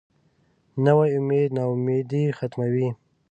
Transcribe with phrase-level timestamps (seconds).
[0.85, 2.87] نوی امید نا امیدي ختموي